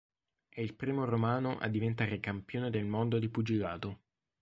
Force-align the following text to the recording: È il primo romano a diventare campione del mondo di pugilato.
È 0.49 0.59
il 0.59 0.73
primo 0.73 1.05
romano 1.05 1.59
a 1.59 1.67
diventare 1.67 2.19
campione 2.19 2.71
del 2.71 2.85
mondo 2.85 3.19
di 3.19 3.29
pugilato. 3.29 3.99